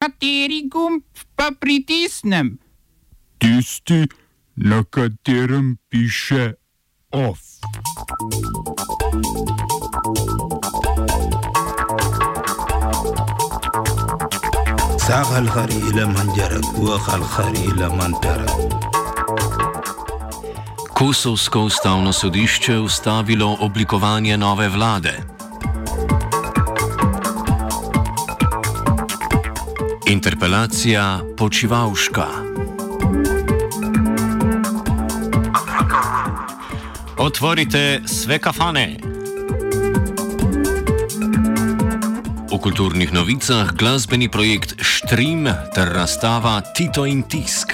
[0.00, 1.02] Kateri gumb
[1.36, 2.58] pa pritisnem?
[3.38, 4.08] Tisti,
[4.56, 6.54] na katerem piše
[7.12, 7.40] OF.
[15.06, 18.50] ساق الخري إلى من جرب وخ الخري إلى من ترك
[20.94, 25.28] Kosovsko ustavno sodišče ustavilo oblikovanje nove vlade.
[30.10, 32.26] Interpelacija počivalška.
[37.18, 38.96] Otvorite sve kafane.
[42.52, 47.72] V kulturnih novicah glasbeni projekt Štrim ter razstava Tito in Tisk.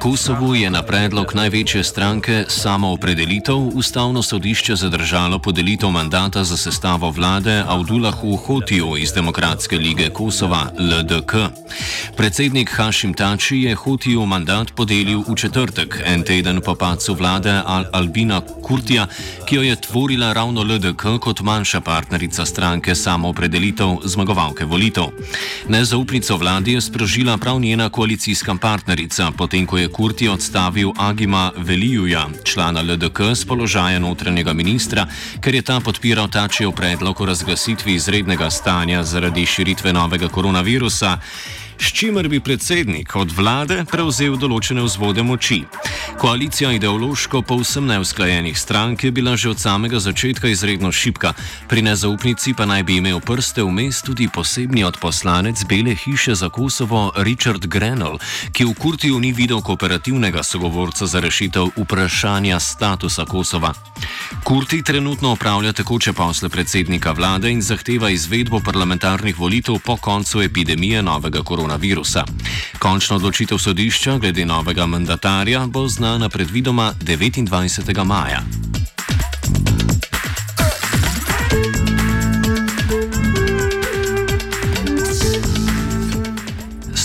[0.00, 7.64] Kosovu je na predlog največje stranke samoopredelitev ustavno sodišče zadržalo podelitev mandata za sestavo vlade
[7.68, 11.32] Avdulahu Hotiju iz Demokratske lige Kosova LDK.
[12.16, 17.84] Predsednik Hašim Tači je Hotiju mandat podelil v četrtek, en teden po pacu vlade Al
[17.92, 19.06] Albina Kurtija,
[19.46, 25.12] ki jo je tvorila ravno LDK kot manjša partnerica stranke samoopredelitev zmagovalke volitev.
[25.68, 32.28] Nezaupnico vladi je sprožila prav njena koalicijska partnerica, potem ko je Kurti odstavil Agima Velijuja,
[32.44, 35.06] člana LDK, z položaja notranjega ministra,
[35.40, 41.18] ker je ta podpiral tačijev predlog o razglasitvi izrednega stanja zaradi širitve novega koronavirusa.
[41.80, 45.62] S čimer bi predsednik od vlade prevzel določene vzvode moči.
[46.20, 51.32] Koalicija ideološko povsem neusklajenih strank je bila že od samega začetka izredno šipka,
[51.72, 57.12] pri nezaupnici pa naj bi imel prste vmes tudi posebni odposlanec Bele hiše za Kosovo
[57.24, 58.20] Richard Grenell,
[58.52, 63.72] ki v Kurtiju ni videl kooperativnega sogovorca za rešitev vprašanja statusa Kosova.
[64.44, 71.02] Kurti trenutno opravlja tekoče posle predsednika vlade in zahteva izvedbo parlamentarnih volitev po koncu epidemije
[71.02, 71.69] novega koronavirusa.
[72.78, 78.04] Končna odločitev sodišča glede novega mandatarja bo znana predvidoma 29.
[78.04, 78.42] maja.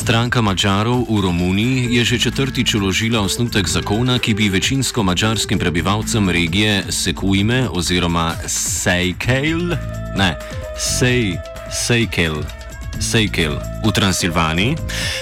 [0.06, 6.30] Stranka Mačarov v Romuniji je že četrtič uložila osnutek zakona, ki bi večinsko mačarskim prebivalcem
[6.30, 9.74] regije Sekuime oziroma Sejkel,
[10.14, 10.38] ne,
[10.78, 11.42] Sej,
[11.74, 12.46] Sejkel,
[13.00, 14.76] Sejkel v Transilvaniji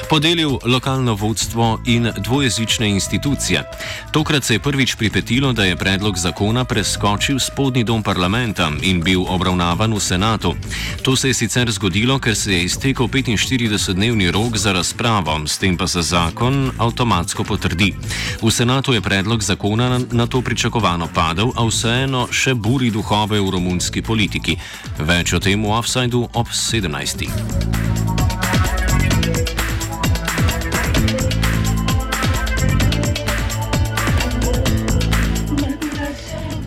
[0.09, 3.63] podelil lokalno vodstvo in dvojezične institucije.
[4.11, 9.25] Tokrat se je prvič pripetilo, da je predlog zakona preskočil spodnji dom parlamenta in bil
[9.27, 10.55] obravnavan v senatu.
[11.01, 15.77] To se je sicer zgodilo, ker se je iztekel 45-dnevni rok za razpravo, s tem
[15.77, 17.93] pa se zakon avtomatsko potrdi.
[18.41, 23.49] V senatu je predlog zakona na, to pričakovano padel, a vseeno še buri duhove v
[23.49, 24.57] romunski politiki.
[24.99, 27.72] Več o tem v offsajdu ob 17.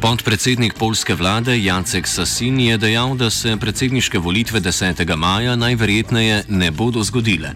[0.06, 5.16] Podpredsednik polske vlade Jacek Sasin je dejal, da se predsedniške volitve 10.
[5.16, 7.50] maja najverjetneje ne bodo zgodile.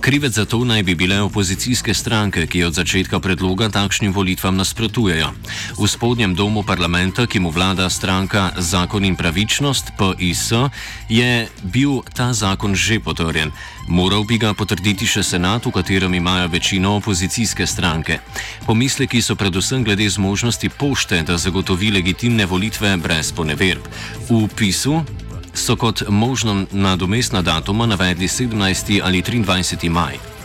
[0.00, 5.32] Krivec za to naj bi bile opozicijske stranke, ki od začetka predloga takšnim volitvam nasprotujejo.
[5.78, 10.52] V spodnjem domu parlamenta, ki mu vlada stranka Zakon in pravičnost PIS,
[11.08, 13.50] je bil ta zakon že potrjen.
[13.88, 18.18] Moral bi ga potrditi še senat, v katerem imajo večino opozicijske stranke.
[18.66, 23.86] Pomisleki so predvsem glede zmožnosti pošte, da zagotovi legitimne volitve brez poneverb.
[24.28, 25.04] V pisu
[25.54, 29.00] so kot možno nadomestna datuma navedli 17.
[29.02, 29.88] ali 23.
[29.88, 30.35] maj.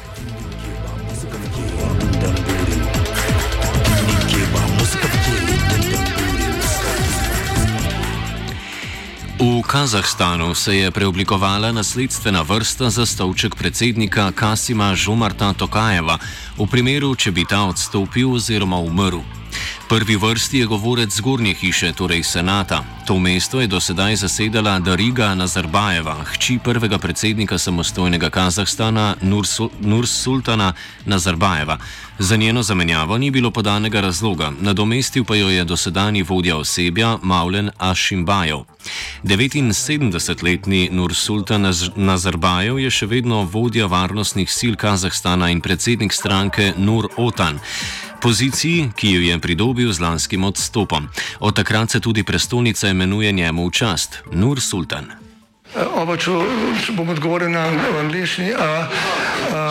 [9.42, 16.20] V Kazahstanu se je preoblikovala nasledstvena vrsta za stolček predsednika Kasima Žomarta Tokajeva,
[16.58, 19.41] v primeru, če bi ta odstopil oziroma umrl.
[19.90, 22.84] Prvi vrsti je govorec zgornje hiše, torej senata.
[23.08, 29.16] To mesto je do sedaj zasedala Dariga Nazarbajeva, hči prvega predsednika samostojnega Kazahstana
[29.82, 30.74] Nursultana
[31.06, 31.78] Nazarbajeva.
[32.20, 37.70] Za njeno zamenjavo ni bilo podanega razloga, nadomestil pa jo je dosedani vodja osebja Maulen
[37.78, 38.58] Ašimbajev.
[39.24, 47.60] 79-letni Nursultan Nazarbajev je še vedno vodja varnostnih sil Kazahstana in predsednik stranke Nur Otan
[48.22, 51.10] poziciji, ki jo je pridobil z lanskim odstopom.
[51.40, 55.12] Od takrat se tudi prestolnica imenuje njemu v čast Nur Sultan.
[55.96, 56.32] Oba, če,
[56.94, 57.66] bom odgovoril na
[58.00, 58.52] angliški.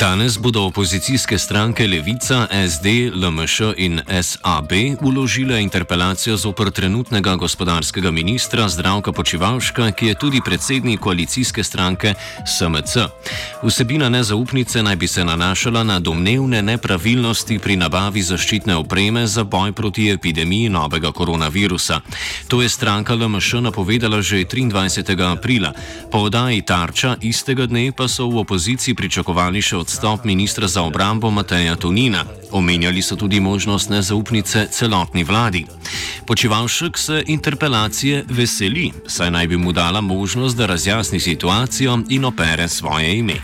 [0.00, 8.68] Danes bodo opozicijske stranke Levica, SD, LMŠ in SAB uložile interpelacijo zoper trenutnega gospodarskega ministra
[8.68, 12.14] Zdravka Počivalška, ki je tudi predsednik koalicijske stranke
[12.46, 12.96] SMC.
[13.62, 19.72] Vsebina nezaupnice naj bi se nanašala na domnevne nepravilnosti pri nabavi zaščitne opreme za boj
[19.72, 22.00] proti epidemiji novega koronavirusa.
[22.48, 25.32] To je stranka LMŠ napovedala že 23.
[25.32, 25.72] aprila.
[26.10, 31.30] Po oddaji Tarča istega dne pa so v opoziciji pričakovali še odstop ministra za obrambo
[31.30, 32.24] Mateja Tonina.
[32.50, 35.66] Omenjali so tudi možnost nezaupnice celotni vladi.
[36.26, 42.68] Počivalšek se interpelacije veseli, saj naj bi mu dala možnost, da razjasni situacijo in opere
[42.68, 43.34] svoje ime.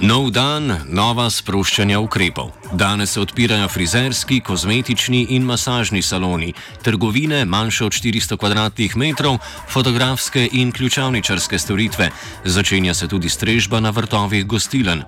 [0.00, 2.61] Nov dan, nova sproščanja ukrepov.
[2.72, 6.52] Danes se odpirajo frizerski, kozmetični in masažni saloni,
[6.82, 9.38] trgovine manjše od 400 km2,
[9.68, 12.10] fotografske in ključavničarske storitve.
[12.44, 15.02] Začenja se tudi strežba na vrtovih gostilen.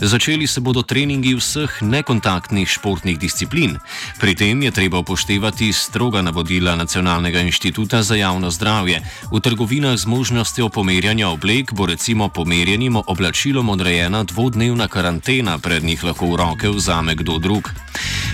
[0.00, 3.78] Začeli se bodo treningi vseh nekontaktnih športnih disciplin.
[4.20, 9.02] Pri tem je treba upoštevati stroga navodila Nacionalnega inštituta za javno zdravje.
[9.32, 16.04] V trgovinah z možnostjo pomerjanja oblek bo recimo pomerjenim oblačilom odrejena dvodnevna karantena, pred njih
[16.04, 17.68] lahko v roke vzame kdo drug.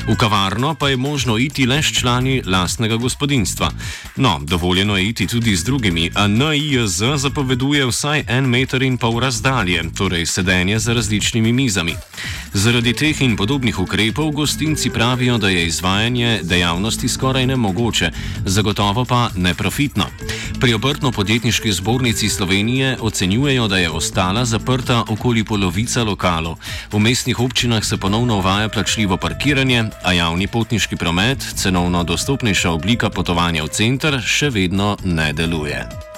[0.07, 3.71] V kavarno pa je možno iti le s člani lastnega gospodinstva.
[4.17, 9.21] No, dovoljeno je iti tudi z drugimi, a NIJZ zapoveduje vsaj en meter in pol
[9.21, 11.95] razdalje, torej sedenje za različnimi mizami.
[12.53, 18.11] Zaradi teh in podobnih ukrepov gostinci pravijo, da je izvajanje dejavnosti skoraj nemogoče,
[18.45, 20.05] zagotovo pa neprofitno.
[20.61, 26.59] Pri obrtno-podjetniški zbornici Slovenije ocenjujejo, da je ostala zaprta okoli polovica lokalov.
[26.93, 33.11] V mestnih občinah se ponovno uvaja plačljivo parkiranje, a javni potniški promet, cenovno dostopnejša oblika
[33.11, 36.10] potovanja v center, še vedno ne deluje.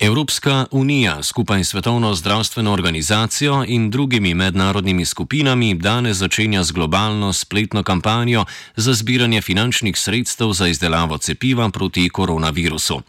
[0.00, 7.32] Evropska unija skupaj s Svetovno zdravstveno organizacijo in drugimi mednarodnimi skupinami danes začenja z globalno
[7.32, 8.44] spletno kampanjo
[8.76, 13.02] za zbiranje finančnih sredstev za izdelavo cepiva proti koronavirusu.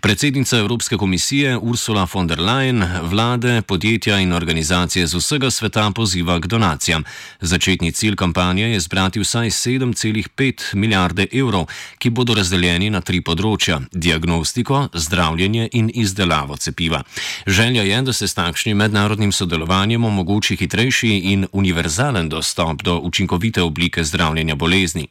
[0.00, 6.40] Predsednica Evropske komisije Ursula von der Leyen vlade, podjetja in organizacije z vsega sveta poziva
[6.40, 7.04] k donacijam.
[7.40, 11.66] Začetni cilj kampanje je zbrati vsaj 7,5 milijarde evrov,
[11.98, 17.02] ki bodo razdeljeni na tri področja: diagnostiko, zdravljenje in izdelavo izdelavo cepiva.
[17.46, 23.62] Želja je, da se s takšnim mednarodnim sodelovanjem omogoči hitrejši in univerzalen dostop do učinkovite
[23.62, 25.08] oblike zdravljenja bolezni.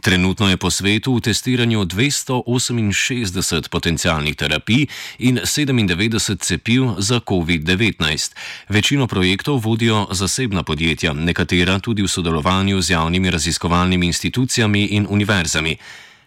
[0.00, 4.86] Trenutno je po svetu v testiranju 268 potencialnih terapij
[5.18, 8.32] in 97 cepiv za COVID-19.
[8.68, 15.76] Večino projektov vodijo zasebna podjetja, nekatera tudi v sodelovanju z javnimi raziskovalnimi institucijami in univerzami.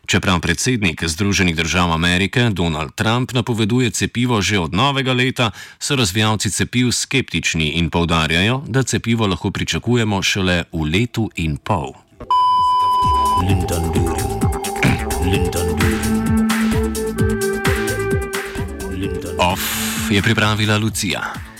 [0.05, 6.51] Čeprav predsednik Združenih držav Amerike Donald Trump napoveduje cepivo že od novega leta, so razvijalci
[6.51, 11.93] cepiv skeptični in povdarjajo, da cepivo lahko pričakujemo šele v letu in pol.
[19.39, 19.61] Off
[20.11, 21.54] je pripravila Lucija.